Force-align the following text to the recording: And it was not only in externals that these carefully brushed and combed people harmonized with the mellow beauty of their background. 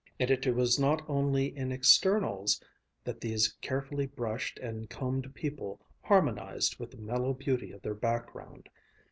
And 0.19 0.31
it 0.31 0.55
was 0.55 0.79
not 0.79 1.07
only 1.07 1.55
in 1.55 1.71
externals 1.71 2.59
that 3.03 3.21
these 3.21 3.53
carefully 3.61 4.07
brushed 4.07 4.57
and 4.57 4.89
combed 4.89 5.35
people 5.35 5.79
harmonized 6.01 6.79
with 6.79 6.89
the 6.89 6.97
mellow 6.97 7.33
beauty 7.35 7.71
of 7.71 7.83
their 7.83 7.93
background. 7.93 8.67